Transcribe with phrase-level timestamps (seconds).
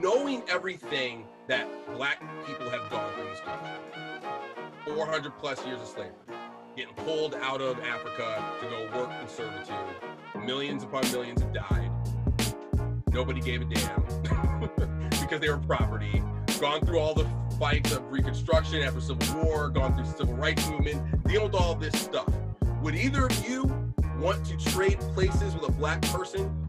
[0.00, 3.68] knowing everything that black people have gone through in this country.
[4.86, 6.14] 400 plus years of slavery.
[6.76, 9.74] Getting pulled out of africa to go work in servitude.
[10.46, 11.90] Millions upon millions have died.
[13.12, 14.02] Nobody gave a damn
[15.20, 16.22] because they were property.
[16.60, 17.26] Gone through all the
[17.58, 22.00] fights of reconstruction after civil war gone through civil rights movement dealing with all this
[22.00, 22.32] stuff.
[22.82, 23.64] Would either of you
[24.18, 26.68] want to trade places with a black person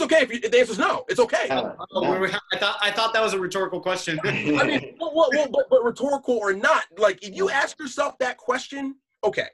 [0.00, 1.04] It's okay if, you, if the answer is no.
[1.08, 1.48] It's okay.
[1.48, 4.20] Uh, Oh, we I thought I thought that was a rhetorical question.
[4.24, 8.16] I mean, well, well, well, but, but rhetorical or not, like if you ask yourself
[8.18, 9.48] that question, okay,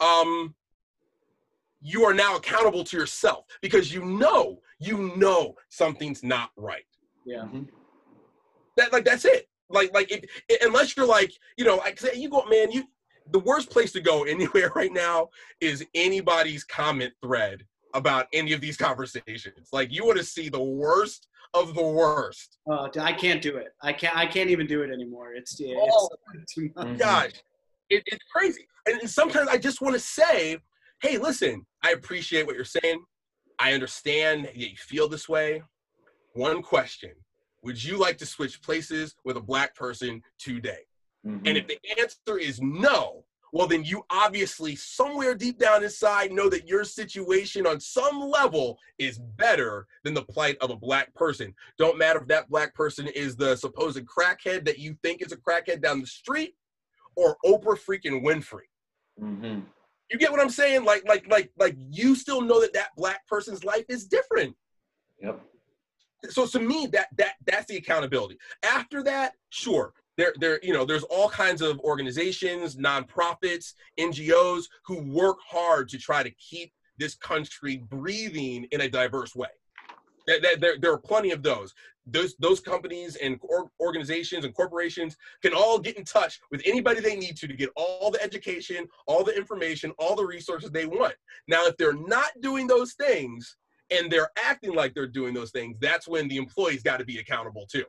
[0.00, 0.54] um,
[1.82, 6.86] you are now accountable to yourself because you know, you know something's not right.
[7.26, 7.44] yeah.
[8.78, 9.50] That like that's it.
[9.68, 12.84] Like like if, unless you're like you know, like you go, man, you
[13.32, 15.28] the worst place to go anywhere right now
[15.60, 19.68] is anybody's comment thread about any of these conversations.
[19.72, 22.58] Like you want to see the worst of the worst.
[22.70, 23.68] Uh, I can't do it.
[23.80, 24.16] I can't.
[24.16, 25.34] I can't even do it anymore.
[25.34, 26.08] It's, it's Oh.
[26.52, 26.86] too much.
[26.86, 26.98] Mhm.
[26.98, 27.30] gosh,
[27.90, 28.66] it, it's crazy.
[28.86, 30.58] And, and sometimes I just want to say,
[31.00, 33.02] hey, listen, I appreciate what you're saying.
[33.60, 35.62] I understand that you feel this way.
[36.34, 37.12] One question
[37.62, 40.80] Would you like to switch places with a black person today?
[41.24, 41.46] Mhm.
[41.46, 43.24] And if the answer is no,
[43.54, 48.76] well, then you obviously, somewhere deep down inside, know that your situation on some level
[48.98, 51.54] is better than the plight of a black person.
[51.78, 55.36] Don't matter if that black person is the supposed crackhead that you think is a
[55.36, 56.56] crackhead down the street
[57.14, 58.66] or Oprah freaking Winfrey.
[59.22, 59.64] Mhm.
[60.10, 60.82] You get what I'm saying?
[60.82, 64.56] Like, like, like, like you still know that that black person's life is different.
[65.22, 65.40] Yep.
[66.30, 70.84] so to me that that that's the accountability after that sure there there you know
[70.84, 77.14] there's all kinds of organizations nonprofits ngos who work hard to try to keep this
[77.14, 79.48] country breathing in a diverse way.
[80.26, 81.74] There, there- there, are plenty of those.
[82.06, 83.40] Those those companies and
[83.80, 87.70] organizations and corporations can all get in touch with anybody they need to to get
[87.76, 91.14] all the education all the information all the resources they want.
[91.48, 93.56] Now if they're not doing those things
[93.90, 97.18] and they're acting like they're doing those things, that's when the employees got to be
[97.18, 97.84] accountable too.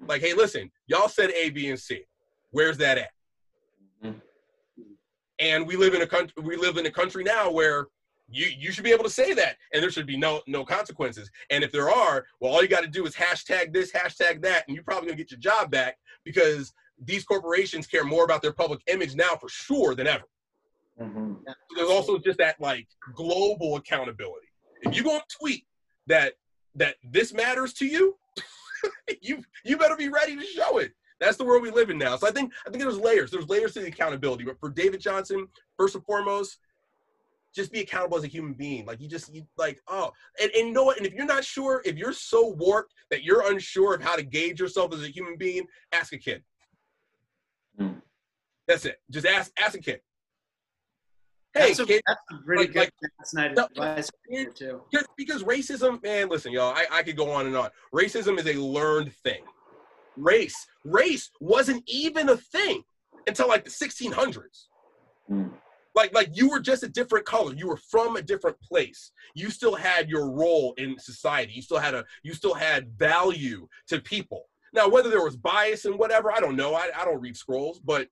[0.00, 2.04] Like, hey, listen, y'all said A, B, and C.
[2.50, 3.10] Where's that at?
[4.02, 4.20] Mhm.
[5.38, 6.42] And we live in a country.
[6.42, 7.86] We live in a country now where
[8.28, 11.30] you you should be able to say that, and there should be no no consequences.
[11.50, 14.64] And if there are, well, all you got to do is hashtag this, hashtag that,
[14.66, 18.52] and you're probably gonna get your job back because these corporations care more about their
[18.52, 20.24] public image now for sure than ever.
[21.00, 21.44] Mhm.
[21.76, 24.48] There's also just that like global accountability.
[24.82, 25.66] If you go and tweet
[26.06, 26.34] that
[26.74, 28.18] that this matters to you,
[29.22, 30.92] you you better be ready to show it.
[31.18, 32.16] That's the world we live in now.
[32.16, 33.30] So I think I think there's layers.
[33.30, 34.44] There's layers to the accountability.
[34.44, 36.58] But for David Johnson, first and foremost,
[37.54, 38.84] just be accountable as a human being.
[38.84, 40.98] Like you just you like oh, and, and you know what?
[40.98, 44.22] And if you're not sure, if you're so warped that you're unsure of how to
[44.22, 46.42] gauge yourself as a human being, ask a kid.
[47.78, 47.94] Hmm.
[48.68, 49.00] That's it.
[49.10, 50.00] Just ask ask a kid.
[51.56, 54.82] Hey, That's a, kid, that's a pretty like- good like- last night advice it- too.
[54.90, 57.70] because, because racism, man, listen, y'all, I, I could go on and on.
[57.94, 59.42] Racism is a learned thing.
[60.16, 62.82] Race, race wasn't even a thing
[63.26, 64.66] until like the 1600s.
[65.30, 65.50] Mm.
[65.94, 67.54] Like, like you were just a different color.
[67.54, 69.12] You were from a different place.
[69.34, 71.54] You still had your role in society.
[71.54, 74.44] You still had a, you still had value to people.
[74.74, 76.74] Now, whether there was bias and whatever, I don't know.
[76.74, 78.08] I, I don't read scrolls, but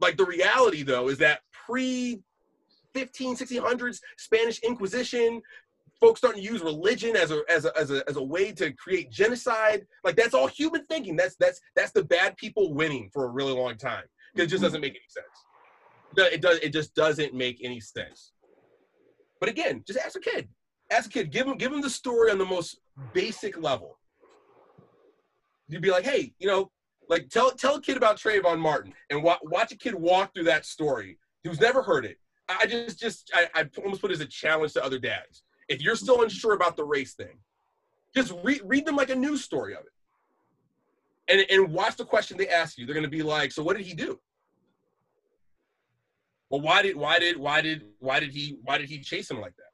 [0.00, 2.20] like the reality though is that pre
[2.94, 5.42] 15 1600s spanish inquisition
[6.02, 8.72] folks starting to use religion as a as a, as a as a way to
[8.72, 9.86] create genocide.
[10.04, 11.16] Like that's all human thinking.
[11.16, 14.04] That's that's that's the bad people winning for a really long time.
[14.34, 14.64] It just mm-hmm.
[14.64, 16.32] doesn't make any sense.
[16.34, 18.32] It does it just doesn't make any sense.
[19.40, 20.48] But again just ask a kid.
[20.90, 21.30] Ask a kid.
[21.30, 22.80] Give him give him the story on the most
[23.14, 23.96] basic level.
[25.68, 26.70] You'd be like hey you know
[27.08, 30.44] like tell tell a kid about Trayvon Martin and wa- watch a kid walk through
[30.44, 32.18] that story who's never heard it.
[32.60, 35.42] I I just just I, I almost put it as a challenge to other dads.
[35.68, 37.38] If you're still unsure about the race thing,
[38.14, 39.92] just read read them like a news story of it.
[41.28, 42.86] And and watch the question they ask you.
[42.86, 44.18] They're gonna be like, so what did he do?
[46.50, 49.40] Well, why did why did why did why did he why did he chase him
[49.40, 49.64] like that?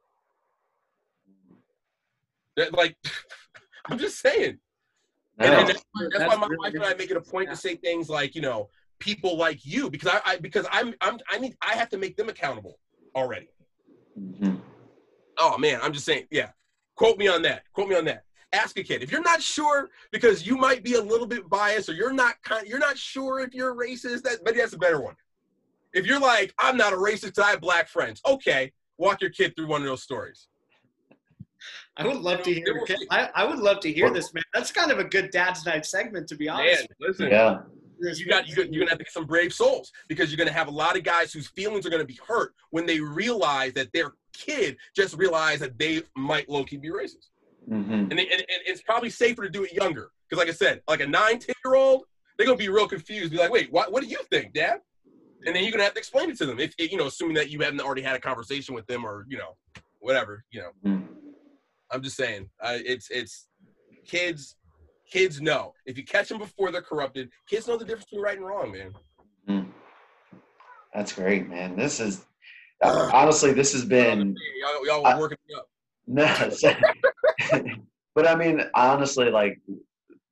[2.56, 2.96] That like
[3.86, 4.58] I'm just saying.
[5.40, 5.58] And, No.
[5.60, 6.84] and that's, why- that's why my really wife and.
[6.84, 7.54] I make it a point Yeah.
[7.54, 11.18] to say things like, you know, people like you, because I, I because I'm I'm
[11.30, 12.78] I need I have to make them accountable
[13.14, 13.48] already.
[14.18, 14.60] Mhm.
[15.38, 16.50] Oh man, I'm just saying, yeah.
[16.96, 17.62] Quote me on that.
[17.72, 18.24] Quote me on that.
[18.52, 21.88] Ask a kid if you're not sure because you might be a little bit biased
[21.88, 24.22] or you're not kind, you're not sure if you're racist.
[24.22, 25.14] That maybe that's a better one.
[25.92, 28.20] If you're like, I'm not a racist, I have black friends.
[28.26, 30.48] Okay, walk your kid through one of those stories.
[31.96, 32.84] I would love to hear.
[33.10, 34.44] I, I would love to hear this, man.
[34.54, 36.88] That's kind of a good dad's night segment, to be Man, honest.
[37.00, 37.58] listen, Yeah.
[38.00, 40.68] You got you, you're gonna have to get some brave souls because you're gonna have
[40.68, 44.12] a lot of guys whose feelings are gonna be hurt when they realize that their
[44.32, 47.28] kid just realized that they might low key be racist,
[47.68, 50.56] hmm and, they, and, and it's probably safer to do it younger because, like I
[50.56, 52.04] said, like a nine, ten year old,
[52.36, 54.80] they're gonna be real confused, be like, wait, what, what do you think, Dad?
[55.46, 57.50] And then you're gonna have to explain it to them if you know, assuming that
[57.50, 59.56] you haven't already had a conversation with them or you know,
[60.00, 60.70] whatever, you know.
[60.82, 61.04] hmm
[61.90, 63.48] I'm just saying, uh, it's it's
[64.06, 64.56] kids.
[65.10, 67.30] Kids know if you catch them before they're corrupted.
[67.48, 68.92] Kids know the difference between right and wrong, man.
[69.46, 69.70] hmm
[70.94, 71.76] That's great, man.
[71.76, 72.24] This is
[72.82, 75.68] uh, honestly, this has been y'all, y'all I- working me up.
[76.10, 76.24] no,
[78.14, 79.58] but I mean, honestly, like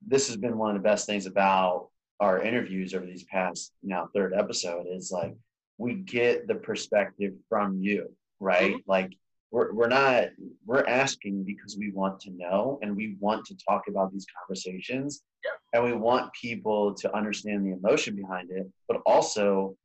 [0.06, 1.88] this has been one of the best things about
[2.20, 5.34] our interviews over these past now third episode is like
[5.76, 8.76] we get the perspective from you, right?
[8.86, 9.12] Like
[9.50, 10.24] we're we're not
[10.66, 15.22] we're asking because we want to know and we want to talk about these conversations
[15.44, 15.50] Yeah.
[15.72, 19.76] and we want people to understand the emotion behind it, but also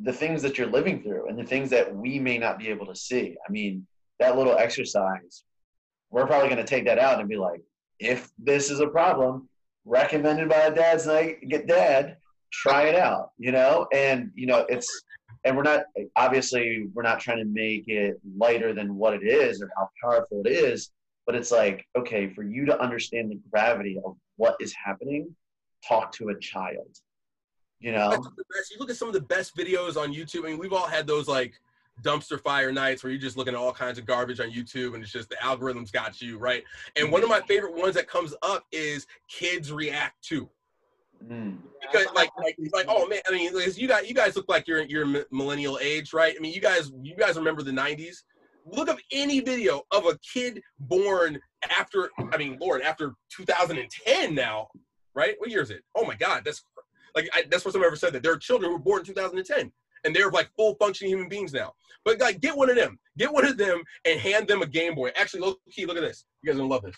[0.00, 2.86] the things that you're living through and the things that we may not be able
[2.86, 3.36] to see.
[3.46, 3.86] I mean,
[4.20, 5.44] that little exercise,
[6.10, 7.60] we're probably going to take that out and be like,
[8.00, 9.48] if this is a problem,
[9.84, 12.16] recommended by a dad's night, get dad,
[12.52, 13.86] try it out, you know?
[13.92, 14.88] And, you know, it's,
[15.44, 15.84] and we're not,
[16.16, 20.42] obviously, we're not trying to make it lighter than what it is or how powerful
[20.44, 20.90] it is,
[21.26, 25.34] but it's like, okay, for you to understand the gravity of what is happening,
[25.86, 26.98] talk to a child,
[27.78, 28.10] you know?
[28.12, 30.44] You look at some of the best videos on YouTube.
[30.44, 31.54] I mean, we've all had those like
[32.02, 35.02] dumpster fire nights where you're just looking at all kinds of garbage on YouTube and
[35.02, 36.64] it's just the algorithms got you, right?
[36.96, 40.48] And one of my favorite ones that comes up is kids react to.
[41.30, 41.58] Mm.
[41.80, 44.48] Because like like it's like oh man, I mean because you guys you guys look
[44.48, 46.34] like you're you're millennial age, right?
[46.36, 48.16] I mean you guys you guys remember the 90s.
[48.66, 51.38] Look up any video of a kid born
[51.78, 54.68] after I mean Lord after 2010 now,
[55.14, 55.34] right?
[55.38, 55.82] What year is it?
[55.94, 56.64] Oh my God, that's
[57.14, 59.06] like I, that's what someone ever said that there are children who were born in
[59.06, 59.70] 2010
[60.04, 61.72] and they're like full functioning human beings now.
[62.04, 64.94] But like get one of them, get one of them and hand them a Game
[64.94, 65.10] Boy.
[65.16, 66.26] Actually, look, key, look at this.
[66.42, 66.96] You guys are gonna love this.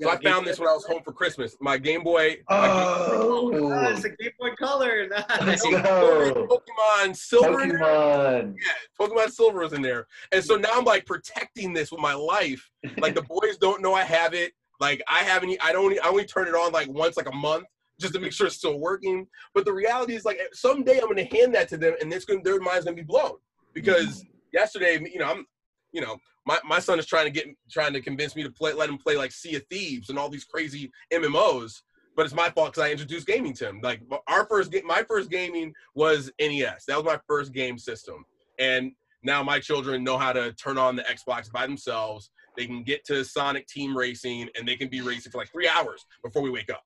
[0.00, 1.56] So I found this when I was home for Christmas.
[1.60, 2.38] My Game Boy.
[2.48, 2.72] my Game-
[3.14, 5.06] Oh, Ah, it's a Game Boy Color.
[5.10, 5.62] let's Nice.
[5.62, 6.46] go.
[6.48, 7.62] Pokemon Silver.
[7.62, 7.70] in.
[7.72, 8.54] Pokemon.
[8.58, 10.06] Yeah, Pokemon Silver is in there.
[10.32, 12.68] And so now I'm like protecting this with my life.
[12.98, 14.52] Like the boys don't know I have it.
[14.80, 17.66] Like I haven't, I don't, I only turn it on like once like a month
[18.00, 19.26] just to make sure it's still working.
[19.54, 22.40] But the reality is like someday I'm gonna hand that to them and it's gonna,
[22.42, 23.34] their mind's gonna be blown.
[23.74, 25.46] Because yesterday, you know, I'm,
[25.92, 26.16] you know,
[26.46, 28.98] my, my son is trying to get, trying to convince me to play, let him
[28.98, 31.82] play like Sea of Thieves and all these crazy MMOs.
[32.14, 33.80] But it's my fault because I introduced gaming to him.
[33.82, 36.84] Like our first game, my first gaming was NES.
[36.86, 38.24] That was my first game system.
[38.58, 38.92] And
[39.22, 42.30] now my children know how to turn on the Xbox by themselves.
[42.56, 45.68] They can get to Sonic Team Racing and they can be racing for like three
[45.68, 46.84] hours before we wake up.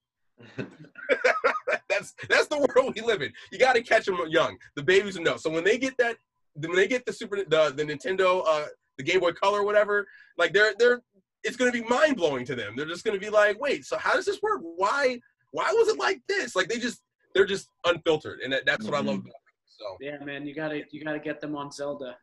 [1.88, 3.32] that's that's the world we live in.
[3.50, 4.56] You got to catch them young.
[4.74, 5.36] The babies know.
[5.36, 6.16] So when they get that,
[6.54, 8.66] when they get the Super, the the Nintendo, uh,
[8.98, 10.06] the Game Boy Color, whatever,
[10.38, 11.02] like they're they're,
[11.44, 12.74] it's gonna be mind blowing to them.
[12.76, 14.60] They're just gonna be like, wait, so how does this work?
[14.62, 15.18] Why
[15.50, 16.56] why was it like this?
[16.56, 17.02] Like they just
[17.34, 19.16] they're just unfiltered, and that, that's what I love.
[19.16, 19.34] About it.
[19.66, 22.16] So Yeah, man, you gotta you gotta get them on Zelda,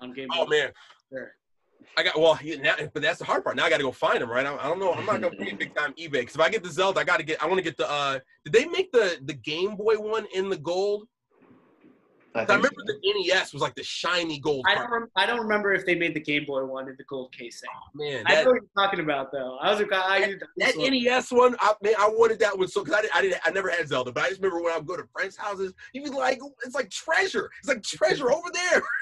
[0.00, 0.34] on Game Boy.
[0.38, 0.70] oh man,
[1.10, 1.32] Sure.
[1.96, 3.56] I got well, now, but that's the hard part.
[3.56, 4.44] Now I got to go find them, right?
[4.44, 4.92] I, I don't know.
[4.92, 7.18] I'm not gonna pay big time eBay because if I get the Zelda, I got
[7.18, 7.42] to get.
[7.42, 7.90] I want to get the.
[7.90, 11.06] uh Did they make the the Game Boy one in the gold?
[12.36, 14.64] I 'Cause I think remember the NES was like the shiny gold.
[14.68, 17.04] I don't rem- I don't remember if they made the Game Boy one in the
[17.04, 17.68] gold casing.
[17.74, 19.56] Oh, Man, I know what you're talking about though.
[19.60, 20.16] I was a guy.
[20.16, 23.22] I, that NES one, I, man, I wanted that one so because I, didn't- I
[23.22, 25.36] didn't, I never had Zelda, but I just remember when I would go to friends'
[25.36, 28.82] houses, you'd be like, it's like treasure, it's like treasure over there.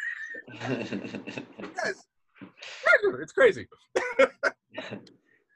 [1.84, 2.06] Yes,
[2.82, 3.20] treasure.
[3.22, 3.66] It's crazy.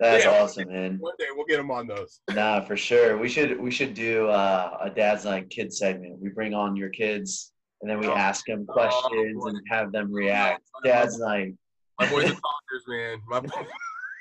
[0.00, 0.30] That's Yeah.
[0.42, 0.96] awesome, man.
[1.00, 2.20] One day we'll get them on those.
[2.30, 3.18] Nah, for sure.
[3.18, 6.20] We should we should do uh, a dad's night kid segment.
[6.20, 8.14] We bring on your kids and then we Oh.
[8.14, 9.48] ask them questions boy.
[9.48, 10.62] and have them react.
[10.84, 11.54] Dad's like,
[12.00, 13.18] My boys are talkers, man.
[13.28, 13.66] My, bo-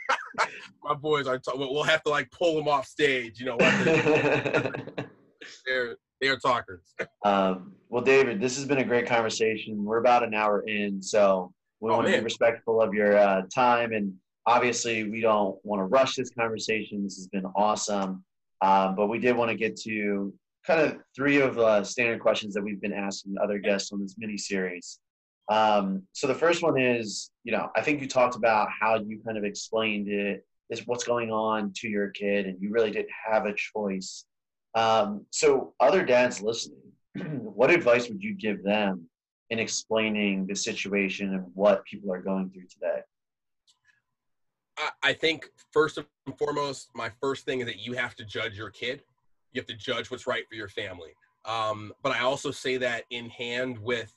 [0.84, 1.38] my boys are.
[1.40, 3.40] Talk- we'll have to like pull them off stage.
[3.40, 5.06] You know, we'll have to-
[5.66, 6.94] they're they're talkers.
[7.26, 9.84] um, well, David, this has been a great conversation.
[9.86, 13.44] We're about an hour in, so we Oh, want to be respectful of your uh,
[13.54, 13.94] time.
[13.94, 14.14] And
[14.48, 17.04] obviously, we don't want to rush this conversation.
[17.04, 18.24] This has been awesome.
[18.62, 20.34] Um, but we did want to get to
[20.68, 24.16] kind of three of uh, standard questions that we've been asking other guests on this
[24.18, 25.00] mini series.
[25.50, 29.22] Um, so the first one is, you know, I think you talked about how you
[29.26, 33.14] kind of explained it, is what's going on to your kid, and you really didn't
[33.26, 34.26] have a choice.
[34.76, 39.10] Um, so other dads listening, what advice would you give them
[39.50, 43.00] in explaining the situation and what people are going through today?
[44.78, 48.58] I, I think first and foremost, my first thing is that you have to judge
[48.58, 49.04] your kid.
[49.54, 51.12] You have to judge what's right for your family.
[51.46, 54.14] Um, but I also say that in hand with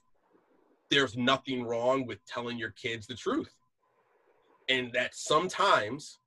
[0.91, 3.55] there's nothing wrong with telling your kids the truth.
[4.69, 6.19] And that sometimes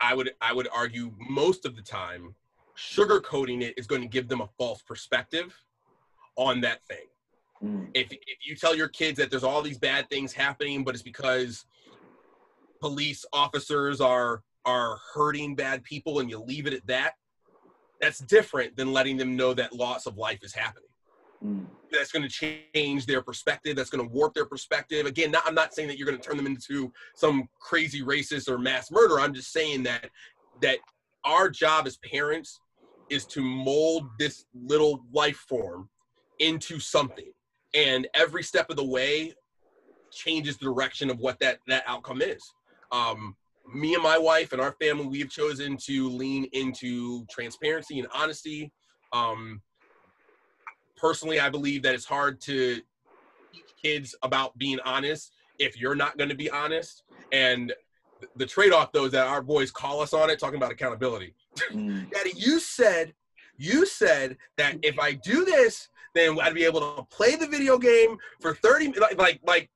[0.00, 2.34] I would I would argue most of the time
[2.76, 5.54] sugarcoating it is going to give them a false perspective
[6.36, 7.06] on that thing.
[7.62, 7.90] Mm.
[7.94, 11.02] If if you tell your kids that there's all these bad things happening, but it's
[11.02, 11.64] because
[12.80, 17.14] police officers are are hurting bad people and you leave it at that,
[18.00, 20.88] that's different than letting them know that loss of life is happening.
[21.44, 21.66] Mm.
[21.92, 23.76] That's going to change their perspective.
[23.76, 25.06] That's going to warp their perspective.
[25.06, 28.48] Again, not, I'm not saying that you're going to turn them into some crazy racist
[28.48, 29.20] or mass murderer.
[29.20, 30.10] I'm just saying that
[30.60, 30.78] that
[31.24, 32.60] our job as parents
[33.10, 35.88] is to mold this little life form
[36.38, 37.30] into something,
[37.74, 39.32] and every step of the way
[40.10, 42.42] changes the direction of what that that outcome is.
[42.90, 43.36] Um,
[43.72, 48.08] me and my wife and our family, we have chosen to lean into transparency and
[48.14, 48.72] honesty.
[49.12, 49.62] Um,
[50.96, 52.80] personally, I believe that it's hard to
[53.52, 57.02] teach kids about being honest if you're not going to be honest.
[57.32, 57.72] And
[58.36, 61.34] the trade-off, though, is that our boys call us on it, talking about accountability.
[61.72, 62.10] Mm.
[62.12, 63.14] Daddy, you said,
[63.56, 67.76] you said that if I do this, then I'd be able to play the video
[67.76, 69.70] game for 30 like like like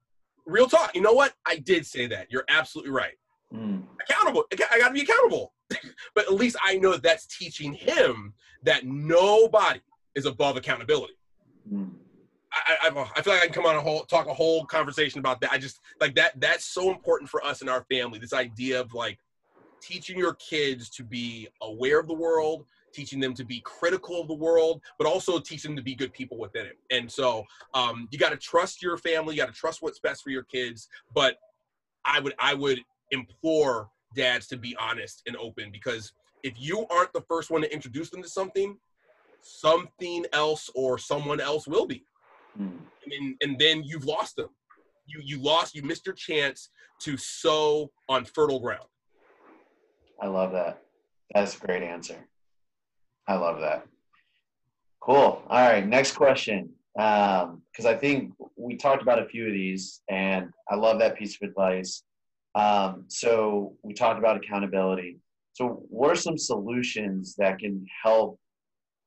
[0.47, 0.95] real talk.
[0.95, 1.35] You know what?
[1.47, 2.28] I did say that.
[2.30, 3.14] You're absolutely right.
[3.54, 3.82] Mm.
[4.08, 4.44] Accountable.
[4.52, 5.52] I got to be accountable.
[6.14, 9.80] but at least I know that's teaching him that nobody
[10.14, 11.14] is above accountability.
[11.72, 11.90] Mm.
[12.52, 15.18] I, I, I feel like I can come on a whole talk a whole conversation
[15.18, 15.52] about that.
[15.52, 16.40] I just like that.
[16.40, 18.18] That's so important for us in our family.
[18.18, 19.18] This idea of like
[19.82, 24.28] teaching your kids to be aware of the world, teaching them to be critical of
[24.28, 26.78] the world, but also teach them to be good people within it.
[26.90, 29.34] And so um, you got to trust your family.
[29.34, 30.88] You got to trust what's best for your kids.
[31.14, 31.36] But
[32.04, 36.12] I would I would implore dads to be honest and open because
[36.42, 38.76] if you aren't the first one to introduce them to something,
[39.42, 42.04] something else or someone else will be
[42.58, 42.78] Mm.
[43.04, 44.48] and then, and then you've lost them.
[45.06, 45.74] You you lost.
[45.74, 46.70] You missed your chance
[47.02, 48.88] to sow on fertile ground.
[50.20, 50.82] I love that.
[51.32, 52.28] That's a great answer.
[53.26, 53.86] I love that.
[55.00, 55.42] Cool.
[55.48, 55.86] All right.
[55.86, 56.70] Next question.
[56.94, 61.38] Because I think we talked about a few of these, and I love that piece
[61.40, 62.02] of advice.
[62.58, 65.18] Um, so we talked about accountability.
[65.52, 68.38] So, what are some solutions that can help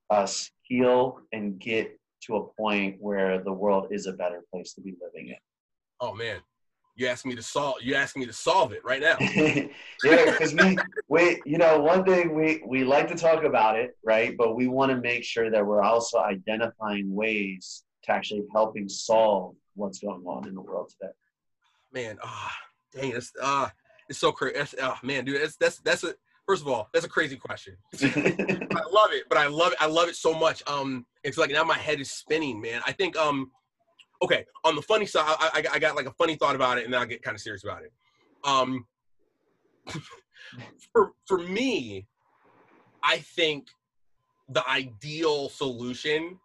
[0.10, 4.81] us heal and get to a point where the world is a better place to
[4.81, 5.36] be living in?
[6.00, 6.39] Oh man,
[6.96, 7.75] you asked me to solve.
[7.81, 9.17] You asked me to solve it right now.
[10.03, 10.77] yeah, because we,
[11.10, 14.36] we, you know, one thing we we like to talk about it, right?
[14.38, 19.55] But we want to make sure that we're also identifying ways to actually helping solve
[19.75, 21.12] what's going on in the world today.
[21.93, 22.55] Man, ah,
[22.93, 23.71] dang, it's ah,
[24.10, 24.60] it's so crazy.
[24.81, 26.13] Oh man, dude, that's that's that's a
[26.45, 27.77] first of all, that's a crazy question.
[28.01, 29.77] I love it, but I love it.
[29.79, 30.63] I love it so much.
[30.67, 32.81] Um, it's like now my head is spinning, man.
[32.86, 33.51] I think um,
[34.21, 36.86] okay, on the funny side, I, I, I got like a funny thought about it,
[36.86, 37.93] and then I'll get kind of serious about it.
[38.43, 38.86] Um,
[40.93, 42.07] for for me,
[43.03, 43.67] I think
[44.50, 46.38] the ideal solution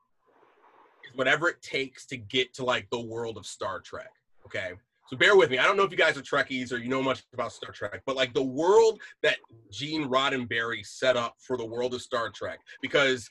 [1.05, 4.11] is whatever it takes to get to like the world of Star Trek.
[4.47, 4.73] Okay.
[5.09, 5.59] So bear with me.
[5.59, 8.03] I don't know if you guys are Trekkies or you know much about Star Trek,
[8.07, 9.37] but like the world that
[9.71, 13.29] Gene Roddenberry set up for the world of Star Trek, because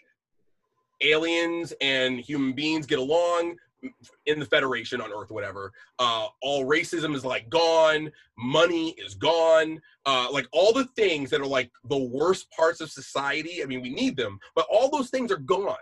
[1.02, 3.58] aliens and human beings get along
[4.26, 5.74] in the Federation on Earth, whatever.
[6.00, 11.42] Uh, all racism is like gone, money is gone, uh, like all the things that
[11.42, 13.62] are like the worst parts of society.
[13.62, 15.76] I mean, we need them, but all those things are gone,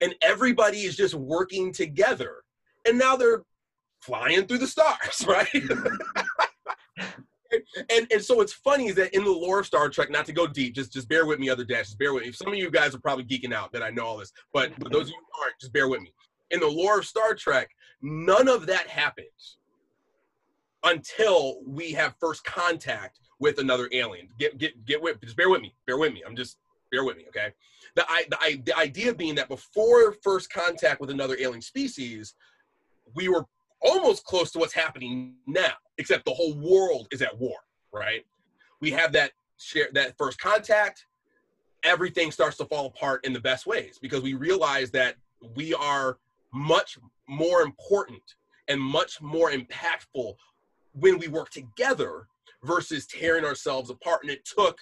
[0.00, 2.36] and everybody is just working together.
[2.86, 3.42] And now they're
[4.00, 5.48] flying through the stars, right?
[7.90, 10.32] and and so what's funny is that in the lore of Star Trek, not to
[10.32, 12.32] go deep, just just bear with me, other dashes, bear with me.
[12.32, 14.92] Some of you guys are probably geeking out that I know all this, but, but
[14.92, 16.12] those of you who aren't, just bear with me.
[16.50, 17.70] In the lore of Star Trek,
[18.02, 19.58] none of that happens
[20.84, 24.28] until we have first contact with another alien.
[24.38, 26.22] Get get get with just bear with me, bear with me.
[26.26, 26.58] I'm just
[26.90, 27.52] bear with me, okay?
[27.96, 32.34] The I the, I, the idea being that before first contact with another alien species,
[33.14, 33.44] we were
[33.82, 37.56] almost close to what's happening now, except the whole world is at war,
[37.92, 38.24] right?
[38.80, 41.06] We have that share that first contact,
[41.82, 45.16] everything starts to fall apart in the best ways because we realize that
[45.54, 46.18] we are
[46.52, 48.22] much more important
[48.68, 50.34] and much more impactful
[50.92, 52.26] when we work together
[52.64, 54.20] versus tearing ourselves apart.
[54.22, 54.78] And it took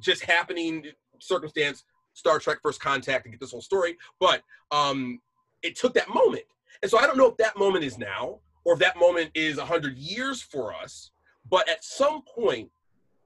[0.00, 0.86] just happening
[1.20, 5.20] circumstance, Star Trek First Contact to get this whole story, but um,
[5.62, 6.44] it took that moment.
[6.84, 9.56] And so I don't know if that moment is now or if that moment is
[9.56, 11.12] 100 years for us,
[11.50, 12.68] but at some point,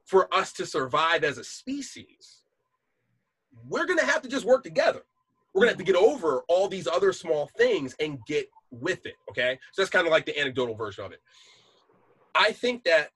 [0.05, 2.45] for us to survive as a species,
[3.69, 5.03] we're going to have to just work together.
[5.53, 9.05] We're going to have to get over all these other small things and get with
[9.05, 9.17] it.
[9.29, 9.59] Okay.
[9.73, 11.21] So that's kind of like the anecdotal version of it.
[12.37, 13.09] I think that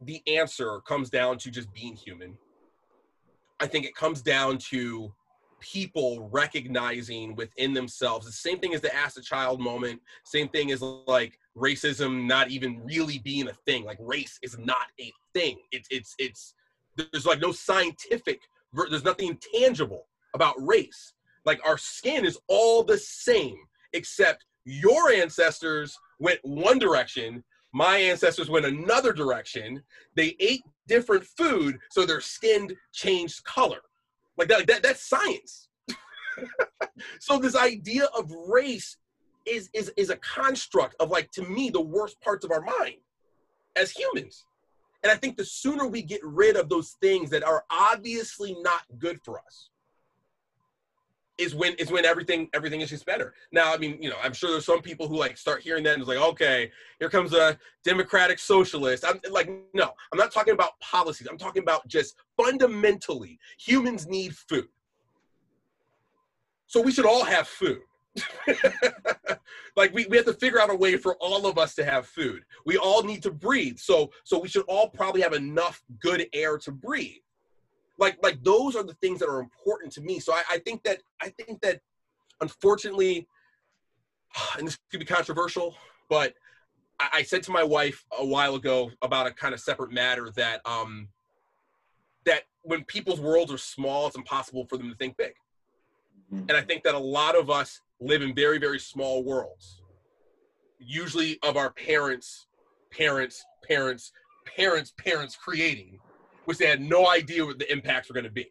[0.00, 2.38] the answer comes down to just being human.
[3.60, 5.12] I think it comes down to
[5.62, 10.72] people recognizing within themselves the same thing as the ask a child moment same thing
[10.72, 15.58] as like racism not even really being a thing like race is not a thing.
[15.70, 16.54] It's it's it's
[16.96, 18.40] there's like no scientific
[18.90, 21.14] there's nothing tangible about race.
[21.44, 23.56] Like our skin is all the same
[23.92, 29.82] except your ancestors went one direction my ancestors went another direction.
[30.14, 33.78] They ate different food so their skin changed color
[34.38, 35.68] like that, that that's science.
[37.20, 38.96] so this idea of race
[39.46, 42.96] is is is a construct of like to me the worst parts of our mind
[43.76, 44.44] as humans.
[45.02, 48.82] And I think the sooner we get rid of those things that are obviously not
[48.98, 49.70] good for us,
[51.42, 53.34] is when is when everything everything is just better.
[53.52, 55.94] Now, I mean, you know, I'm sure there's some people who like start hearing that
[55.94, 59.04] and it's like, okay, here comes a democratic socialist.
[59.06, 61.28] I'm like, no, I'm not talking about policies.
[61.30, 64.68] I'm talking about just fundamentally humans need food.
[66.66, 67.80] So we should all have food.
[69.76, 72.06] like we, we have to figure out a way for all of us to have
[72.06, 72.44] food.
[72.66, 73.78] We all need to breathe.
[73.78, 77.22] So so we should all probably have enough good air to breathe
[77.98, 80.18] like like those are the things that are important to me.
[80.18, 81.80] So I, I think that i think that
[82.40, 83.26] unfortunately
[84.58, 85.74] and this could be controversial
[86.08, 86.34] but
[87.00, 90.30] I, I said to my wife a while ago about a kind of separate matter
[90.36, 91.08] that um
[92.24, 95.32] that when people's worlds are small it's impossible for them to think big.
[96.32, 96.48] Mm-hmm.
[96.48, 99.80] and i think that a lot of us live in very very small worlds.
[100.78, 102.46] Usually of our parents
[102.90, 104.12] parents parents
[104.56, 106.00] parents parents creating
[106.44, 108.50] which they had no idea what the impacts were going to be.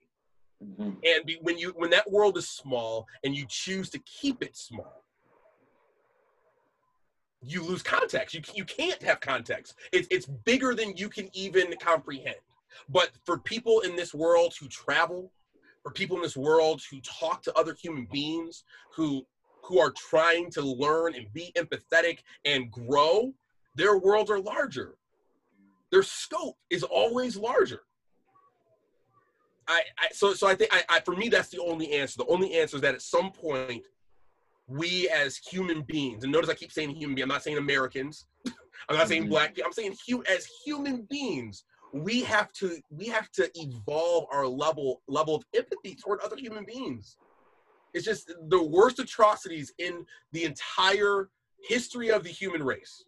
[0.64, 0.90] Mm-hmm.
[1.04, 4.56] And be, when you when that world is small and you choose to keep it
[4.56, 5.04] small,
[7.42, 8.36] you lose context.
[8.36, 9.76] You you can't have context.
[9.92, 12.36] It's it's bigger than you can even comprehend.
[12.90, 15.32] But for people in this world who travel,
[15.82, 18.64] for people in this world who talk to other human beings,
[18.96, 19.26] who
[19.64, 23.34] who are trying to learn and be empathetic and grow,
[23.76, 24.96] their worlds are larger
[25.92, 27.82] their scope is always larger.
[29.68, 32.18] I, I so so I think I, I for me that's the only answer.
[32.18, 33.84] The only answer is that at some point
[34.68, 38.26] we as human beings, and notice I keep saying human being, I'm not saying Americans,
[38.90, 39.32] I'm not saying mm-hmm.
[39.32, 44.48] black I'm saying hu- as human beings, we have to we have to evolve our
[44.48, 47.18] level level of empathy toward other human beings.
[47.94, 51.30] It's just the worst atrocities in the entire
[51.68, 53.04] history of the human race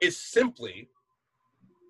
[0.00, 0.88] is simply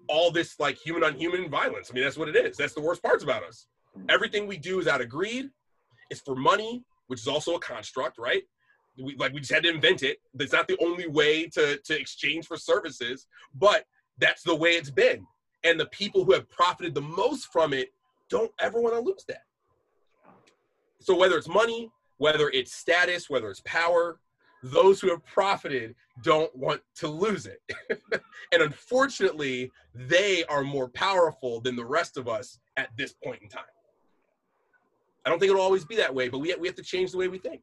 [0.09, 1.91] all this like human on human violence.
[1.91, 2.57] I mean, that's what it is.
[2.57, 3.67] That's the worst parts about us.
[4.09, 5.51] Everything we do is out of greed.
[6.11, 8.43] It's for money, which is also a construct, right?
[8.99, 10.19] We, like we just had to invent it.
[10.35, 13.87] That's not the only way to to exchange for services, but
[14.19, 15.27] that's the way it's been.
[15.65, 17.89] And the people who have profited the most from it
[18.29, 19.45] don't ever want to lose that.
[21.01, 24.21] So whether it's money, whether it's status, whether it's power,
[24.63, 27.61] those who have profited don't want to lose it.
[28.53, 33.49] and unfortunately, they are more powerful than the rest of us at this point in
[33.49, 33.65] time.
[35.25, 37.13] I don't think it'll always be that way, but we have, we have to change
[37.13, 37.63] the way we think.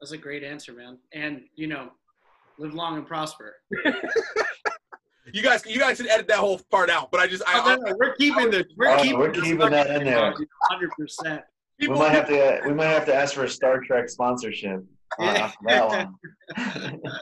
[0.00, 0.98] That's a great answer, man.
[1.12, 1.90] And, you know,
[2.58, 3.54] live long and prosper.
[5.32, 7.10] you guys, you guys should edit that whole part out.
[7.10, 9.58] But I just, I, oh, no, no, we're keeping the, we're oh, keeping, we're keeping
[9.58, 10.34] that in there.
[10.70, 11.42] Hundred percent.
[11.78, 14.84] We might have to, we might have to ask for a Star Trek sponsorship
[15.18, 17.00] that one.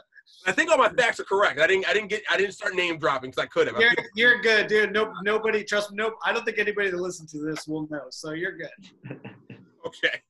[0.47, 1.59] I think all my facts are correct.
[1.59, 1.87] I didn't.
[1.87, 2.23] I didn't get.
[2.29, 3.79] I didn't start name dropping because I could have.
[3.79, 4.91] You're, you're good, dude.
[4.91, 5.97] No, nobody trust me.
[5.97, 6.15] Nope.
[6.25, 8.05] I don't think anybody that listens to this will know.
[8.09, 8.69] So you're good.
[9.85, 10.21] okay.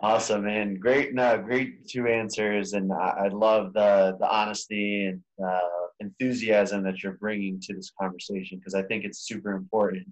[0.00, 0.76] Awesome, man.
[0.76, 5.58] Great, no, great two answers, and I, I love the the honesty and uh,
[6.00, 10.06] enthusiasm that you're bringing to this conversation because I think it's super important.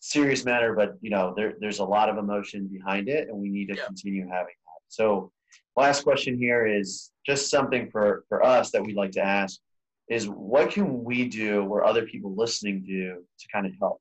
[0.00, 3.48] Serious matter, but you know, there, there's a lot of emotion behind it, and we
[3.48, 3.86] need to yeah.
[3.86, 4.82] continue having that.
[4.88, 5.32] So
[5.76, 9.60] last question here is just something for, for us that we'd like to ask
[10.08, 14.00] is what can we do or other people listening do to kind of help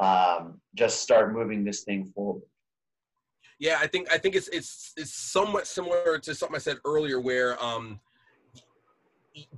[0.00, 2.42] um, just start moving this thing forward?
[3.58, 7.18] Yeah, I think I think it's it's it's somewhat similar to something I said earlier,
[7.20, 7.98] where um,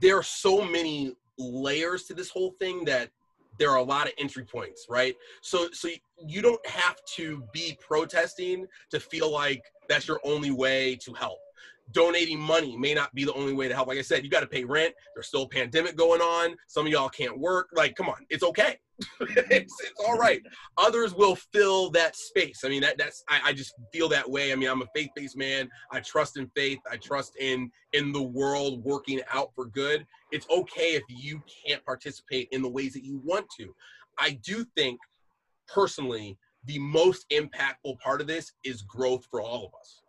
[0.01, 3.11] there are so many layers to this whole thing that
[3.59, 5.15] there are a lot of entry points, right?
[5.43, 5.89] So so
[6.27, 11.39] you don't have to be protesting to feel like that's your only way to help.
[11.93, 13.89] Donating money may not be the only way to help.
[13.89, 14.95] Like I said, you got to pay rent.
[15.15, 16.57] There's still a pandemic going on.
[16.69, 17.69] Some of y'all can't work.
[17.75, 18.79] Like, come on, it's okay.
[19.21, 20.43] it's, it's all right.
[20.77, 22.61] Others will fill that space.
[22.65, 24.53] I mean, that that's I, I just feel that way.
[24.53, 25.69] I mean, I'm a faith-based man.
[25.91, 26.79] I trust in faith.
[26.91, 30.07] I trust in in the world working out for good.
[30.33, 33.75] It's okay if you can't participate in the ways that you want to.
[34.19, 35.01] I do think
[35.67, 40.03] personally the most impactful part of this is growth for all of us.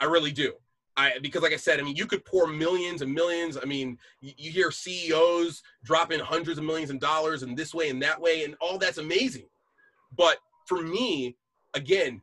[0.00, 0.52] I really do.
[0.98, 3.56] I, because like I said, I mean, you could pour millions and millions.
[3.56, 7.88] I mean, you, you hear CEOs dropping hundreds of millions of dollars in this way
[7.88, 9.46] and that way, and all that's amazing.
[10.16, 11.36] But for me,
[11.74, 12.20] again,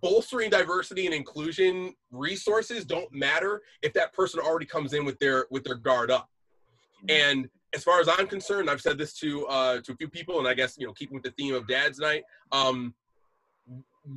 [0.00, 5.46] bolstering diversity and inclusion resources don't matter if that person already comes in with their
[5.50, 6.30] with their guard up.
[7.10, 10.38] And as far as I'm concerned, I've said this to uh, to a few people,
[10.38, 12.94] and I guess you know, keeping with the theme of Dad's Night, um,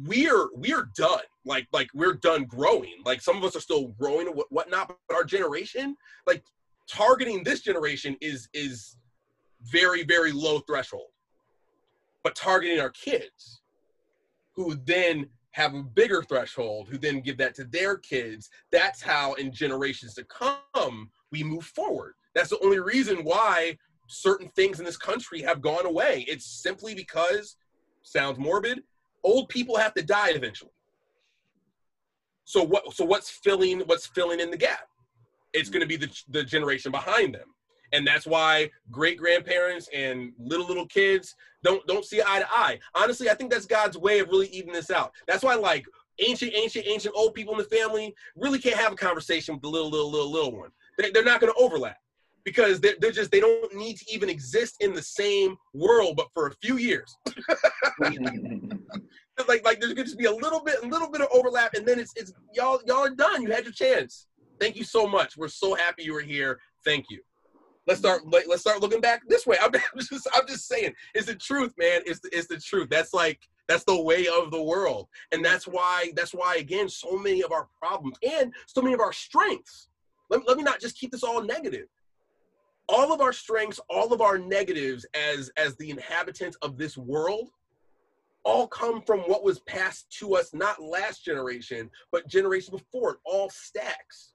[0.06, 1.22] we're we're done.
[1.46, 2.96] Like like we're done growing.
[3.06, 5.96] Like some of us are still growing and what whatnot but our generation
[6.28, 6.44] like
[6.88, 8.98] targeting this generation is is
[9.64, 11.10] very very low threshold.
[12.24, 13.62] But targeting our kids
[14.56, 19.34] who then have a bigger threshold who then give that to their kids that's how
[19.34, 22.14] in generations to come we move forward.
[22.36, 26.26] That's the only reason why certain things in this country have gone away.
[26.28, 27.58] It's simply because
[28.04, 28.82] sounds morbid
[29.24, 30.72] old people have to die eventually.
[32.50, 32.94] So what?
[32.94, 33.82] So what's filling?
[33.82, 34.88] What's filling in the gap?
[35.54, 37.48] It's going to be the the generation behind them,
[37.94, 42.80] and that's why great grandparents and little little kids don't don't see eye to eye.
[42.96, 45.12] Honestly, I think that's God's way of really eating this out.
[45.28, 45.86] That's why like
[46.28, 49.70] ancient ancient ancient old people in the family really can't have a conversation with the
[49.70, 50.72] little little little little one.
[50.98, 51.98] They, they're not going to overlap
[52.46, 56.30] because they're, they're just they don't need to even exist in the same world but
[56.34, 57.16] for a few years
[59.48, 61.88] like like there's gonna just be a little bit a little bit of overlap and
[61.88, 63.42] then it's it's y'all y'all are done.
[63.42, 64.28] You had your chance.
[64.60, 65.38] Thank you so much.
[65.38, 66.60] We're so happy you were here.
[66.84, 67.22] Thank you.
[67.88, 69.58] Let's start let's start looking back this way.
[69.62, 72.02] I'm just i'm just saying it's the truth man.
[72.06, 72.90] It's the, it's the truth.
[72.90, 75.08] That's like that's the way of the world.
[75.32, 79.00] And that's why that's why again so many of our problems and so many of
[79.00, 79.90] our strengths
[80.30, 81.88] let, let me not just keep this all negative.
[82.88, 87.50] All of our strengths all of our negatives as as the inhabitants of this world
[88.44, 93.20] all come from what was passed to us not last generation but generation before it
[93.26, 94.34] all stacks.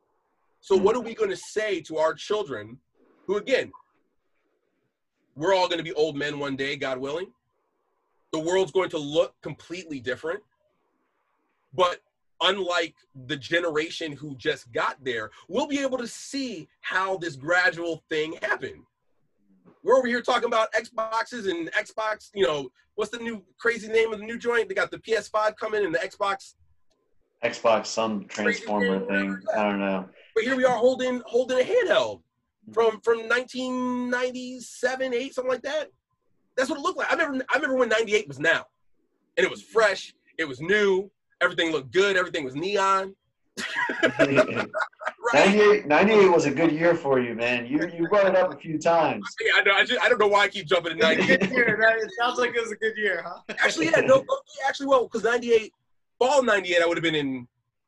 [0.61, 0.85] So hmm.
[0.85, 2.79] what are we going to say to our children
[3.27, 3.73] who again
[5.37, 7.33] we're all going to be old men one day god willing.
[8.33, 10.41] The world's going to look completely different.
[11.73, 12.01] But
[12.41, 12.95] unlike
[13.27, 18.37] the generation who just got there, we'll be able to see how this gradual thing
[18.43, 18.83] happened.
[19.85, 24.13] We're over here talking about Xboxes and Xbox, you know, what's the new crazy name
[24.13, 24.69] of the new joint?
[24.69, 26.55] They got the PS5 coming and the Xbox.
[27.45, 29.39] Xbox, some transformer thing.
[29.55, 30.09] I don't know.
[30.35, 32.73] But here we are holding holding a handheld mm-hmm.
[32.73, 35.91] from from 1997, 8, something like that.
[36.57, 37.13] That's what it looked like.
[37.13, 38.65] I remember I remember when 98 was now.
[39.37, 41.11] And it was fresh, it was new,
[41.45, 42.17] Everything looked good.
[42.17, 43.15] Everything was neon.
[45.33, 45.47] right?
[45.47, 47.67] 98, 98 was a good year for you, man.
[47.67, 49.25] You you brought it up a few times.
[49.45, 49.73] Yeah, I know.
[49.75, 51.43] I, just, I don't know why I keep jumping to 98.
[51.43, 53.41] it sounds like it was a good year, huh?
[53.63, 54.25] actually, yeah, no,
[54.67, 55.73] actually, well, because 98,
[56.19, 57.47] fall 98, I would have been in,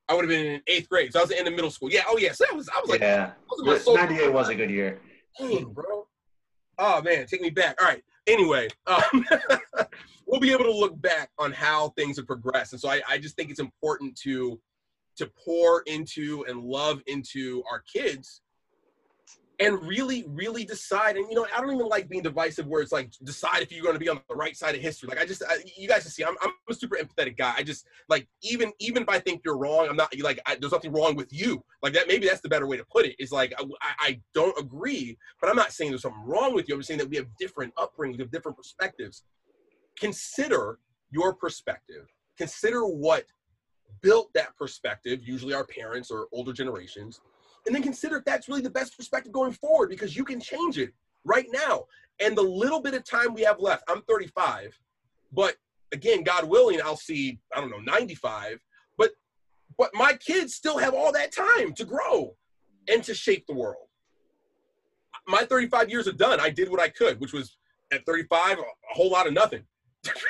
[0.09, 1.13] I would have been in eighth grade.
[1.13, 1.91] So I was in the middle school.
[1.91, 2.03] Yeah.
[2.07, 2.33] Oh, yeah.
[2.33, 3.33] So I was, I was like, yeah.
[3.65, 5.01] Was 98 was a good year.
[5.39, 6.07] Dang, bro.
[6.79, 7.81] Oh man, take me back.
[7.81, 8.03] All right.
[8.27, 9.25] Anyway, um,
[10.27, 12.73] we'll be able to look back on how things have progressed.
[12.73, 14.61] And so I, I just think it's important to
[15.17, 18.43] to pour into and love into our kids
[19.59, 21.17] and really, really decide.
[21.17, 23.83] And you know, I don't even like being divisive where it's like decide if you're
[23.83, 25.09] going to be on the right side of history.
[25.09, 27.55] Like I just, I, you guys can see, I'm, I'm a super empathetic guy.
[27.57, 30.73] I just like even even if I think you're wrong, I'm not like I, there's
[30.73, 31.65] nothing wrong with you.
[31.83, 33.17] Like that, maybe that's the better way to put it.
[33.19, 33.65] Is like I,
[33.99, 36.75] I don't agree, but I'm not saying there's something wrong with you.
[36.75, 39.23] I'm saying that we have different upbringings, we have different perspectives
[39.99, 40.79] consider
[41.11, 42.07] your perspective.
[42.39, 43.25] Consider what
[44.01, 47.21] built that perspective, usually our parents or older generations,
[47.67, 50.79] and then consider if that's really the best perspective going forward because you can change
[50.79, 50.93] it
[51.25, 51.85] right now.
[52.21, 54.79] And the little bit of time we have left, I'm 35,
[55.33, 55.57] but
[55.93, 58.61] again, God willing, I'll see, I don't know, 95.
[58.97, 59.11] But
[59.77, 62.37] but my kids still have all that time to grow
[62.89, 63.89] and to shape the world.
[65.29, 66.39] My 35 years are done.
[66.41, 67.57] I did what I could, which was
[67.93, 69.65] at 35, a whole lot of nothing.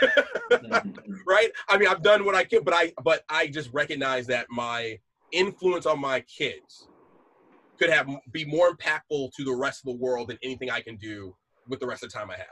[1.27, 1.51] right?
[1.69, 4.99] I mean, I've done what I can, but I but I just recognize that my
[5.33, 6.89] influence on my kids
[7.79, 10.97] could have be more impactful to the rest of the world than anything I can
[10.97, 11.35] do
[11.69, 12.47] with the rest of the time I have.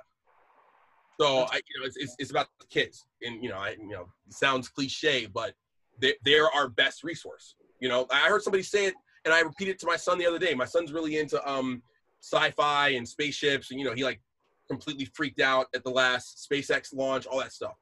[1.20, 3.90] So I, you know, it's, it's, it's about the kids, and you know, I, you
[3.90, 5.54] know, it sounds cliche, but
[6.00, 7.54] they, they're our best resource.
[7.80, 10.26] You know, I heard somebody say it, and I repeated it to my son the
[10.26, 10.54] other day.
[10.54, 11.82] My son's really into um
[12.20, 14.20] sci-fi and spaceships, and you know, he like
[14.68, 17.74] completely freaked out at the last SpaceX launch, all that stuff.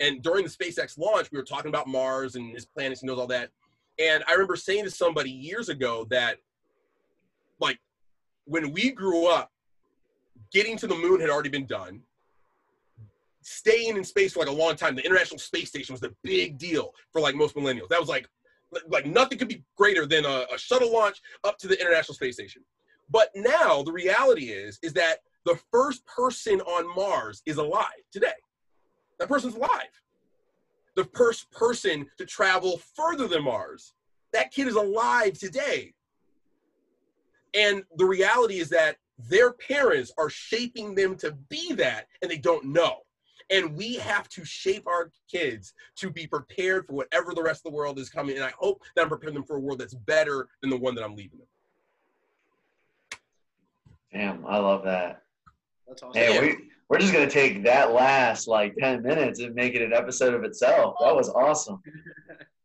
[0.00, 3.18] And during the SpaceX launch, we were talking about Mars and his planets, he knows
[3.18, 3.50] all that.
[3.98, 6.38] And I remember saying to somebody years ago that,
[7.60, 7.78] like,
[8.46, 9.50] when we grew up,
[10.52, 12.02] getting to the moon had already been done
[13.44, 14.96] staying in space for like a long time.
[14.96, 17.88] The International Space Station was the big deal for like most millennials.
[17.88, 18.28] That was like
[18.88, 22.34] like nothing could be greater than a, a, shuttle launch up to the International Space
[22.34, 22.62] Station.
[23.08, 28.32] But now the reality is is that the first person on Mars is alive today.
[29.18, 29.90] That person's alive.
[30.96, 33.94] The first person to travel further than Mars,
[34.32, 35.92] that kid is alive today.
[37.52, 42.38] And the reality is that their parents are shaping them to be that and they
[42.38, 42.98] don't know.
[43.50, 47.70] And we have to shape our kids to be prepared for whatever the rest of
[47.70, 48.36] the world is coming.
[48.36, 50.94] And I hope that I'm preparing them for a world that's better than the one
[50.94, 51.48] that I'm leaving them.
[54.12, 55.23] Damn, I love that.
[55.86, 56.20] That's awesome.
[56.20, 56.56] Hey, we,
[56.88, 60.34] we're just going to take that last like 10 minutes and make it an episode
[60.34, 60.96] of itself.
[61.00, 61.82] That was awesome.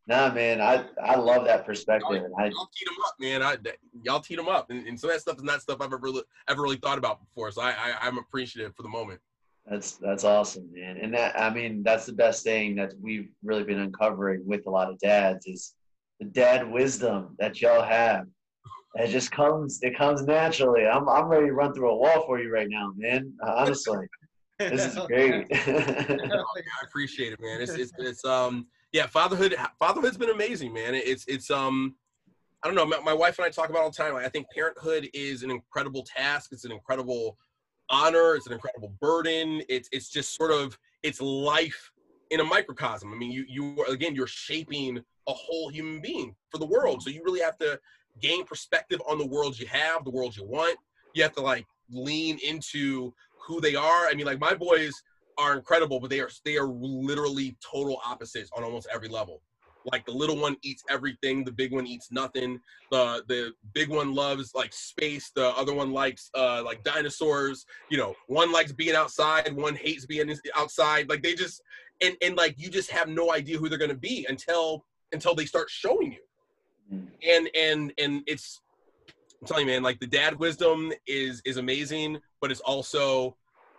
[0.10, 2.10] Nah, man, I, I love that perspective.
[2.10, 3.44] Y'all, I, y'all teed them up, man.
[3.44, 3.58] I,
[4.02, 6.10] y'all teed them up, and, and so that stuff is not stuff I've ever
[6.48, 7.52] ever really thought about before.
[7.52, 9.20] So I, I I'm appreciative for the moment.
[9.68, 10.98] That's that's awesome, man.
[10.98, 14.72] And that I mean, that's the best thing that we've really been uncovering with a
[14.72, 15.76] lot of dads is
[16.20, 18.26] the dad wisdom that y'all have.
[18.96, 20.86] It just comes it comes naturally.
[20.86, 23.34] I'm I'm ready to run through a wall for you right now, man.
[23.46, 24.08] Uh, honestly.
[24.58, 25.48] this is great.
[25.52, 26.44] I
[26.84, 27.62] appreciate it, man.
[27.62, 30.96] It's it's it's um yeah, fatherhood fatherhood's been amazing, man.
[30.96, 31.96] It's it's um
[32.64, 34.16] I don't know, my, my wife and I talk about all the time.
[34.16, 36.50] I think parenthood is an incredible task.
[36.52, 37.38] It's an incredible
[37.90, 38.36] honor.
[38.36, 39.62] It's an incredible burden.
[39.70, 41.92] It's it's just sort of it's life
[42.32, 43.14] in a microcosm.
[43.14, 44.98] I mean, you you again you're shaping
[45.28, 47.04] a whole human being for the world.
[47.04, 47.80] So you really have to
[48.20, 50.78] gain perspective on the world you have, the world you want.
[51.14, 53.14] You have to like lean into
[53.48, 54.08] who they are.
[54.08, 54.94] I mean, like my boys
[55.38, 59.42] are incredible, but they are they are literally total opposites on almost every level.
[59.86, 62.60] Like the little one eats everything, the big one eats nothing.
[62.92, 67.66] The the big one loves like space, the other one likes uh like dinosaurs.
[67.90, 71.10] You know, one likes being outside, one hates being outside.
[71.10, 71.62] Like they just
[72.02, 75.46] and and like you just have no idea who they're gonna be until until they
[75.46, 76.20] start showing you.
[76.92, 78.62] And and and it's
[79.42, 83.38] I'm telling you, man, like the dad wisdom is is amazing, but it's also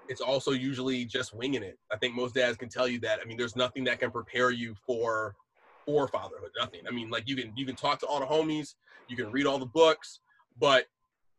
[0.08, 1.78] it's also usually just winging it.
[1.92, 3.20] I think most dads can tell you that.
[3.22, 5.36] I mean, there's nothing that can prepare you for
[5.86, 6.50] for fatherhood.
[6.58, 6.80] Nothing.
[6.88, 8.74] I mean, like you can you can talk to all the homies,
[9.08, 10.20] you can read all the books,
[10.58, 10.86] but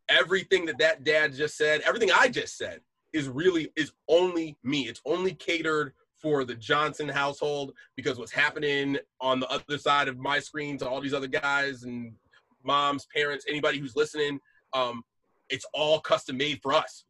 [0.09, 2.81] everything that that dad just said, everything I just said,
[3.13, 4.87] is really is only me.
[4.87, 10.17] It's only catered for the Johnson household because what's happening on the other side of
[10.17, 12.13] my screen to all these other guys and
[12.63, 14.39] moms, parents, anybody who's listening,
[14.73, 15.03] um,
[15.49, 17.05] it's all custom made for us.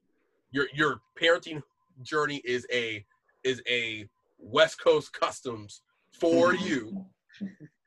[0.51, 1.61] Your your parenting
[2.01, 3.05] journey is a
[3.43, 4.07] is a
[4.39, 7.05] West Coast customs for you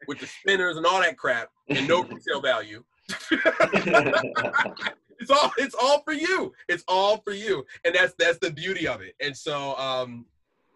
[0.07, 2.85] with the spinners and all that crap and no resale value.
[5.21, 6.53] it's all it's all for you.
[6.69, 7.65] It's all for you.
[7.85, 9.15] And that's that's the beauty of it.
[9.21, 10.27] And so um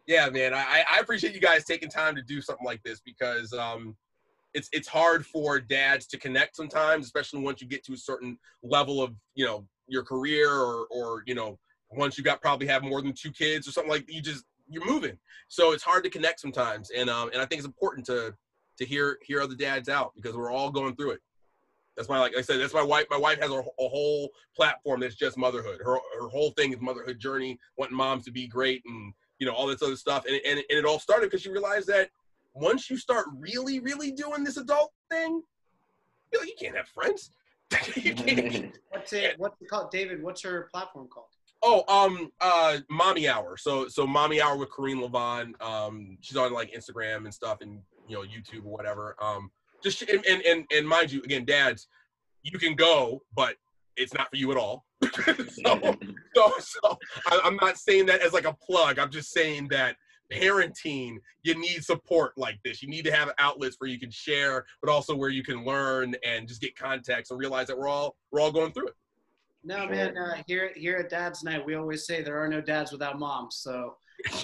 [0.08, 3.52] yeah, man, I, I appreciate you guys taking time to do something like this because
[3.52, 3.94] um
[4.54, 8.38] it's it's hard for dads to connect sometimes, especially once you get to a certain
[8.62, 11.58] level of, you know, your career or or, you know,
[11.90, 14.86] once you got probably have more than two kids or something like you just you're
[14.86, 15.18] moving.
[15.48, 16.88] So it's hard to connect sometimes.
[16.90, 18.34] And um and I think it's important to
[18.78, 21.20] to hear hear other dads out because we're all going through it.
[21.98, 23.06] That's why, like I said, that's my wife.
[23.10, 25.80] My wife has a, a, whole platform that's just motherhood.
[25.84, 29.52] Her her whole thing is motherhood journey, wanting moms to be great, and you know
[29.52, 30.24] all this other stuff.
[30.26, 32.10] And and, and it all started because she realized that
[32.54, 35.42] once you start really, really doing this adult thing,
[36.32, 37.30] you know, you can't have friends.
[37.96, 38.72] you.
[38.90, 39.38] What's it?
[39.38, 40.22] What's it called, David?
[40.22, 41.26] What's her platform called?
[41.62, 43.56] Oh, um, uh, Mommy Hour.
[43.56, 45.60] So, so Mommy Hour with Kareen Levon.
[45.60, 49.16] Um, she's on like Instagram and stuff, and you know YouTube or whatever.
[49.20, 49.50] Um,
[49.82, 51.88] just and and and mind you, again, dads,
[52.42, 53.56] you can go, but
[53.98, 54.84] it's not for you at all.
[55.02, 55.96] so,
[56.34, 58.98] so, so I, I'm not saying that as like a plug.
[58.98, 59.96] I'm just saying that
[60.32, 62.82] parenting, you need support like this.
[62.82, 66.14] You need to have outlets where you can share, but also where you can learn
[66.24, 68.94] and just get context and realize that we're all we're all going through it.
[69.64, 70.16] No, man.
[70.16, 73.56] Uh, here here at Dad's Night, we always say there are no dads without moms.
[73.56, 73.96] So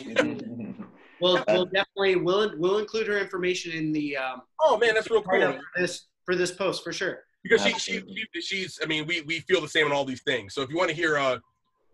[1.21, 4.17] we'll we'll definitely we'll we'll include her information in the.
[4.17, 5.41] Um, oh man, that's real cool.
[5.41, 7.21] For this for this post for sure.
[7.45, 8.03] Because she, she,
[8.35, 10.55] she she's I mean we we feel the same on all these things.
[10.55, 11.41] So if you want to hear a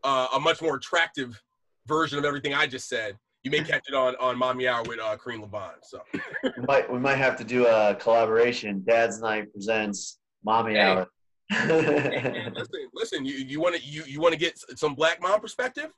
[0.05, 1.39] a, a much more attractive
[1.87, 5.01] version of everything I just said, you may catch it on on Mommy Hour with
[5.01, 5.73] uh, Kareem Levon.
[5.83, 6.01] So
[6.45, 8.83] we might we might have to do a collaboration.
[8.87, 10.81] Dad's Night presents Mommy Hey.
[10.81, 11.07] Hour.
[11.67, 15.91] listen, listen, you you want to you you want to get some black mom perspective?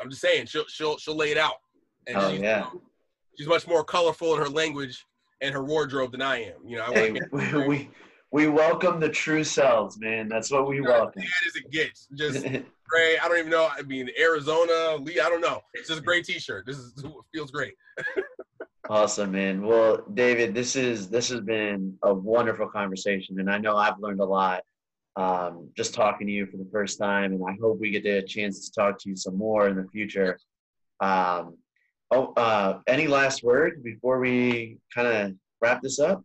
[0.00, 1.54] I'm just saying, she'll she'll she'll lay it out.
[2.06, 2.70] And Oh, she's, yeah.
[3.36, 5.04] she's much more colorful in her language
[5.40, 6.66] and her wardrobe than I am.
[6.66, 7.90] You know, I hey, we, we
[8.30, 10.28] we welcome the true selves, man.
[10.28, 11.22] That's what we welcome.
[11.22, 12.08] bad as it gets.
[12.14, 12.42] Just
[12.88, 13.18] gray.
[13.18, 13.68] I don't even know.
[13.70, 15.20] I mean, Arizona, Lee.
[15.20, 15.60] I don't know.
[15.74, 16.66] It's just a great T-shirt.
[16.66, 17.74] This is feels great.
[18.90, 19.66] Awesome, man.
[19.66, 24.20] Well, David, this is this has been a wonderful conversation, and I know I've learned
[24.20, 24.62] a lot
[25.16, 28.22] um, just talking to you for the first time, and I hope we get a
[28.22, 30.38] chance to talk to you some more in the future.
[31.00, 31.58] Um,
[32.10, 36.22] oh, uh, any last word before we kind of wrap this up?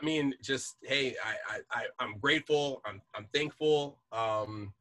[0.00, 2.82] I mean, just hey, I, I, I I'm grateful.
[2.84, 3.98] I'm I'm thankful.
[4.10, 4.72] Um,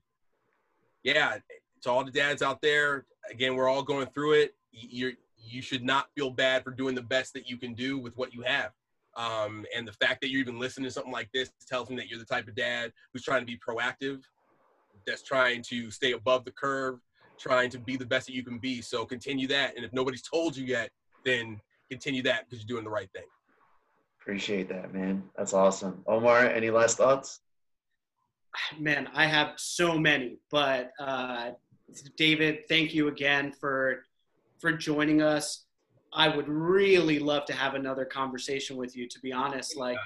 [1.04, 1.38] yeah,
[1.82, 3.06] to all the dads out there.
[3.30, 4.56] Again, we're all going through it.
[4.72, 8.16] You're you should not feel bad for doing the best that you can do with
[8.18, 8.72] what you have.
[9.16, 12.08] Um, and the fact that you're even listening to something like this tells me that
[12.08, 14.22] you're the type of dad who's trying to be proactive,
[15.06, 17.00] that's trying to stay above the curve,
[17.42, 18.82] trying to be the best that you can be.
[18.82, 19.76] So continue that.
[19.76, 20.92] And if nobody's told you yet,
[21.26, 23.26] then continue that because you're doing the right thing.
[24.22, 25.24] Appreciate that, man.
[25.36, 26.04] That's awesome.
[26.08, 27.42] Omar, any last thoughts?
[28.80, 31.52] man, I have so many, but uh,
[32.18, 34.06] David, thank you again for
[34.60, 35.66] for joining us.
[36.14, 39.08] I would really love to have another conversation with you.
[39.08, 39.98] To be honest, like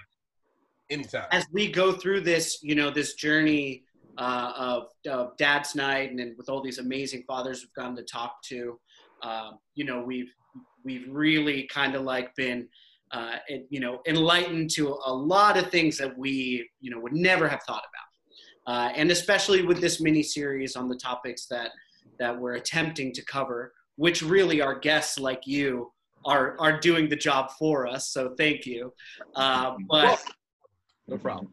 [0.90, 1.26] Anytime.
[1.32, 3.85] as we go through this, you know, this journey
[4.18, 8.04] uh, of, of Dad's Night, and then with all these amazing fathers we've gotten to
[8.04, 8.80] talk to,
[9.24, 10.32] uh, you know, we've
[10.84, 12.68] we've really kind of like been,
[13.12, 17.14] uh, it- you know, enlightened to a lot of things that we, you know, would
[17.14, 21.72] never have thought about, uh, and especially with this mini series on the topics that
[22.20, 25.92] that we're attempting to cover, which really our guests like you
[26.26, 28.10] are are doing the job for us.
[28.12, 28.94] So thank you.
[29.36, 30.24] Uh, but
[31.08, 31.52] No problem.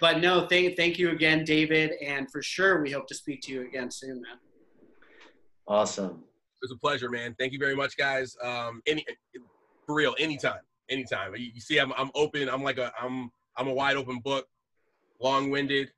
[0.00, 3.52] But no, thank thank you again, David, and for sure we hope to speak to
[3.52, 4.38] you again soon, man.
[5.66, 6.24] Awesome.
[6.62, 7.34] It was a pleasure, man.
[7.38, 8.36] Thank you very much, guys.
[8.42, 9.04] Um, any
[9.86, 11.34] for real, anytime, anytime.
[11.36, 12.48] You, you see, I'm I'm open.
[12.48, 14.46] I'm like a I'm I'm a wide open book,
[15.20, 15.90] long winded.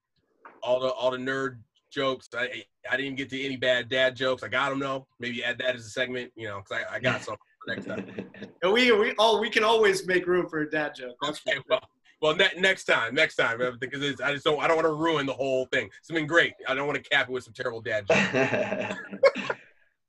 [0.62, 1.58] All the all the nerd
[1.90, 2.28] jokes.
[2.34, 4.42] I I didn't get to any bad dad jokes.
[4.42, 5.06] I got them though.
[5.18, 8.06] Maybe add that as a segment, you know, because I, I got some next time.
[8.64, 11.16] And we we all we can always make room for a dad joke.
[11.20, 11.80] That's Okay, well,
[12.22, 14.86] well, ne- next time, next time, uh, because it's, I just don't I don't want
[14.86, 15.90] to ruin the whole thing.
[15.98, 16.52] It's been great.
[16.68, 18.96] I don't want to cap it with some terrible dad jokes.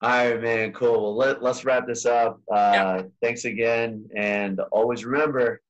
[0.02, 0.73] All right, man.
[0.73, 1.02] Cool.
[1.02, 2.39] Well, let, let's wrap this up.
[2.52, 3.02] Uh, Yeah.
[3.21, 4.06] Thanks again.
[4.15, 5.62] And always remember,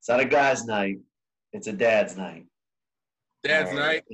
[0.00, 0.98] it's not a guy's night,
[1.52, 2.46] it's a dad's night.
[3.44, 3.86] Dad's All night.
[3.86, 4.04] right.